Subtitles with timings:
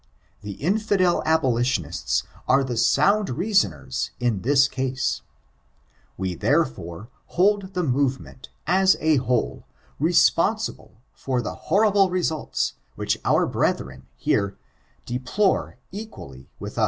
[0.41, 5.21] The infidel abolitionists are the sound reasonen in this case.
[6.17, 9.67] We, therefore, hold the macementt as a whole,
[9.99, 14.57] responsible for the horrible results which our brethren, here,
[15.05, 16.79] deplore equally with us.